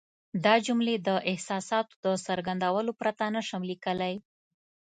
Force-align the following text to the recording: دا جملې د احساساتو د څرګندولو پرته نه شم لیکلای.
دا 0.45 0.55
جملې 0.65 0.95
د 1.07 1.09
احساساتو 1.31 1.93
د 2.05 2.07
څرګندولو 2.27 2.91
پرته 2.99 3.25
نه 3.35 3.41
شم 3.47 3.61
لیکلای. 3.71 4.15